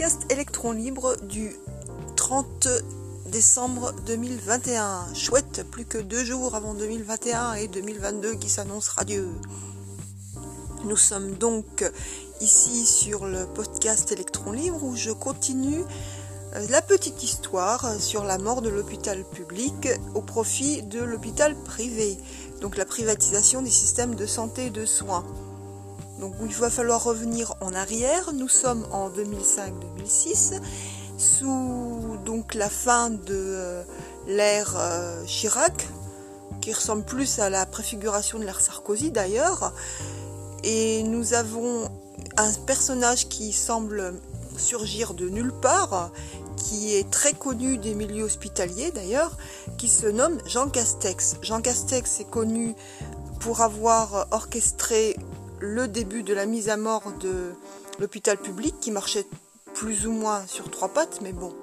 [0.00, 1.54] podcast électron libre du
[2.16, 2.68] 30
[3.26, 5.12] décembre 2021.
[5.12, 9.28] Chouette, plus que deux jours avant 2021 et 2022 qui s'annonce radieux.
[10.86, 11.84] Nous sommes donc
[12.40, 15.84] ici sur le podcast électron libre où je continue
[16.54, 22.16] euh, la petite histoire sur la mort de l'hôpital public au profit de l'hôpital privé,
[22.62, 25.26] donc la privatisation des systèmes de santé et de soins.
[26.20, 28.32] Donc il va falloir revenir en arrière.
[28.34, 30.60] Nous sommes en 2005-2006
[31.16, 33.82] sous donc la fin de euh,
[34.26, 35.88] l'ère euh, Chirac,
[36.60, 39.72] qui ressemble plus à la préfiguration de l'ère Sarkozy d'ailleurs.
[40.62, 41.90] Et nous avons
[42.36, 44.14] un personnage qui semble
[44.58, 46.10] surgir de nulle part,
[46.56, 49.38] qui est très connu des milieux hospitaliers d'ailleurs,
[49.78, 51.36] qui se nomme Jean Castex.
[51.40, 52.74] Jean Castex est connu
[53.40, 55.16] pour avoir orchestré
[55.60, 57.52] le début de la mise à mort de
[57.98, 59.26] l'hôpital public qui marchait
[59.74, 61.54] plus ou moins sur trois pattes, mais bon,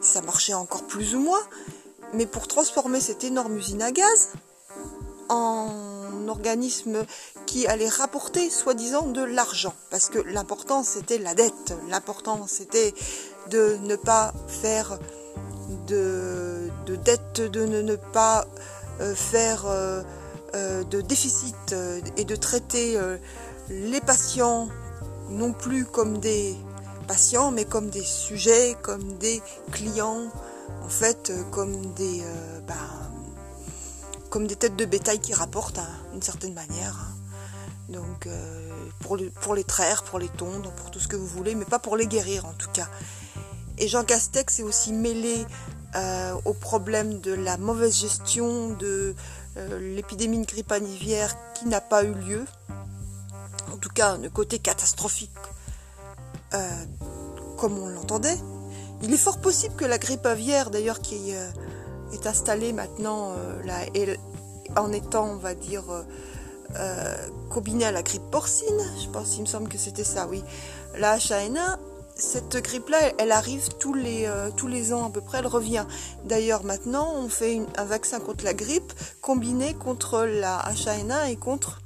[0.00, 1.42] ça marchait encore plus ou moins.
[2.14, 4.30] Mais pour transformer cette énorme usine à gaz
[5.28, 7.04] en organisme
[7.46, 12.94] qui allait rapporter soi-disant de l'argent, parce que l'important c'était la dette, l'important c'était
[13.50, 14.98] de ne pas faire
[15.86, 18.46] de, dette, de ne, pas
[19.00, 19.66] euh, faire...
[19.66, 20.02] Euh,
[20.54, 23.16] de déficit euh, et de traiter euh,
[23.70, 24.68] les patients
[25.30, 26.56] non plus comme des
[27.08, 30.30] patients, mais comme des sujets, comme des clients,
[30.84, 32.22] en fait, comme des,
[32.66, 32.74] ben,
[34.30, 36.96] comme des têtes de bétail qui rapportent hein, d'une certaine manière.
[36.98, 37.14] Hein.
[37.88, 38.28] Donc,
[39.00, 41.78] pour, pour les traire, pour les tondre, pour tout ce que vous voulez, mais pas
[41.78, 42.88] pour les guérir en tout cas.
[43.82, 45.44] Et Jean Castex est aussi mêlé
[46.44, 49.14] au problème de la mauvaise gestion de
[49.56, 52.44] euh, l'épidémie de grippe aviaire qui n'a pas eu lieu,
[53.70, 55.30] en tout cas le côté catastrophique
[56.54, 56.84] euh,
[57.58, 58.38] comme on l'entendait.
[59.02, 61.50] Il est fort possible que la grippe aviaire, d'ailleurs, qui euh,
[62.12, 63.34] est installée maintenant
[63.64, 63.80] là,
[64.76, 65.82] en étant, on va dire,
[67.50, 70.42] combinée à la grippe porcine, je pense, il me semble que c'était ça, oui,
[70.96, 71.78] la H1N1,
[72.14, 75.84] cette grippe-là, elle arrive tous les, euh, tous les ans à peu près, elle revient.
[76.24, 81.80] D'ailleurs, maintenant, on fait un vaccin contre la grippe combiné contre la H1N1 et contre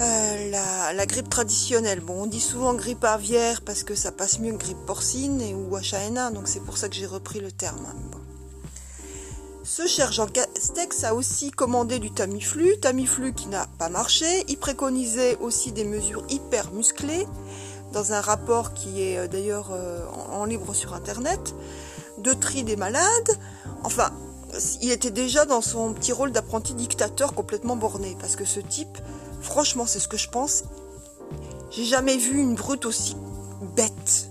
[0.00, 2.00] euh, la, grippe traditionnelle.
[2.00, 5.54] Bon, on dit souvent grippe aviaire parce que ça passe mieux que grippe porcine et,
[5.54, 7.86] ou H1N1, donc c'est pour ça que j'ai repris le terme.
[9.64, 14.26] Ce cher Jean Castex a aussi commandé du Tamiflu, Tamiflu qui n'a pas marché.
[14.48, 17.26] Il préconisait aussi des mesures hyper musclées
[17.92, 21.54] dans un rapport qui est euh, d'ailleurs euh, en libre sur Internet,
[22.18, 23.38] de tri des malades.
[23.84, 24.10] Enfin,
[24.80, 28.16] il était déjà dans son petit rôle d'apprenti dictateur complètement borné.
[28.20, 28.98] Parce que ce type,
[29.40, 30.64] franchement, c'est ce que je pense.
[31.70, 33.16] J'ai jamais vu une brute aussi
[33.76, 34.28] bête.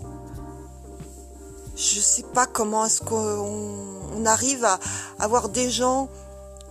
[1.75, 4.79] Je sais pas comment est-ce qu'on arrive à
[5.17, 6.09] avoir des gens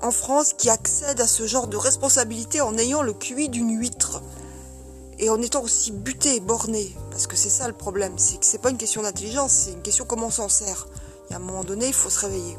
[0.02, 4.22] en France qui accèdent à ce genre de responsabilité en ayant le QI d'une huître
[5.20, 6.96] et en étant aussi buté borné.
[7.10, 9.82] Parce que c'est ça le problème, c'est que c'est pas une question d'intelligence, c'est une
[9.82, 10.88] question comment on s'en sert.
[11.30, 12.56] Et à un moment donné, il faut se réveiller.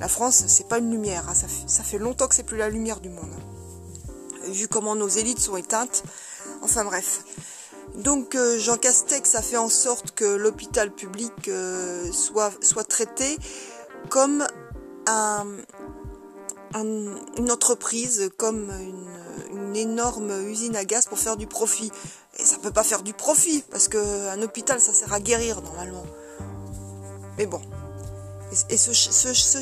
[0.00, 1.34] La France, c'est pas une lumière, hein.
[1.34, 3.30] ça, fait, longtemps que c'est plus la lumière du monde.
[4.48, 6.02] Vu comment nos élites sont éteintes,
[6.62, 7.24] enfin bref.
[7.94, 13.38] Donc euh, Jean Castex a fait en sorte que l'hôpital public euh, soit, soit traité
[14.08, 14.44] comme
[15.06, 15.46] un,
[16.74, 19.08] une entreprise, comme une,
[19.72, 21.90] une énorme usine à gaz pour faire du profit.
[22.38, 26.04] Et ça peut pas faire du profit, parce qu'un hôpital, ça sert à guérir normalement.
[27.38, 27.60] Mais bon.
[28.68, 28.92] Et, ce,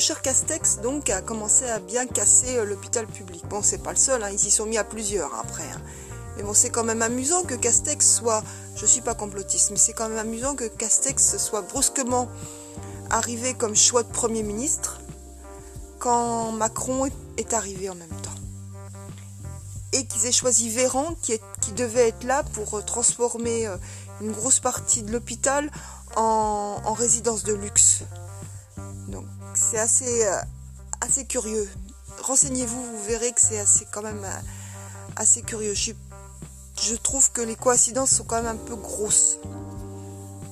[0.00, 3.44] cher Castex, donc, a commencé à bien casser euh, l'hôpital public.
[3.48, 5.62] Bon, c'est pas le seul, hein, ils s'y sont mis à plusieurs après.
[5.62, 5.80] Hein.
[6.36, 8.42] Mais bon, c'est quand même amusant que Castex soit,
[8.74, 12.28] je suis pas complotiste, mais c'est quand même amusant que Castex soit brusquement
[13.10, 15.00] arrivé comme choix de Premier ministre
[16.00, 18.19] quand Macron est arrivé en même temps
[19.92, 21.38] et qu'ils aient choisi Véran qui,
[21.76, 23.76] devait être là pour euh, transformer euh,
[24.20, 25.70] une grosse partie de l'hôpital
[26.16, 28.02] en, résidence de luxe.
[29.08, 30.36] Donc c'est assez, euh,
[31.00, 31.68] assez curieux.
[32.22, 34.26] Renseignez-vous, vous verrez que c'est assez quand même
[35.16, 35.74] assez curieux.
[35.74, 39.38] Je, trouve que les coïncidences sont quand même un peu grosses.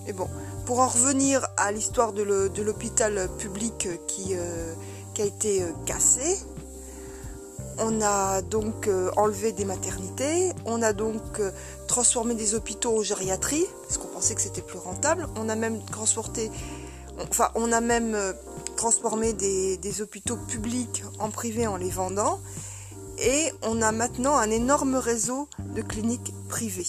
[0.07, 0.29] Et bon,
[0.65, 2.23] pour en revenir à l'histoire de
[2.63, 6.39] l'hôpital public qui a été cassé,
[7.79, 11.51] on a donc euh, enlevé des maternités, on a donc euh,
[11.87, 15.27] transformé des hôpitaux en gériatrie, parce qu'on pensait que c'était plus rentable.
[15.37, 16.51] On a même transporté,
[17.55, 18.33] on a même euh,
[18.77, 22.41] transformé des, hôpitaux publics en privé en les vendant.
[23.21, 26.87] Et on a maintenant un énorme réseau de cliniques privées.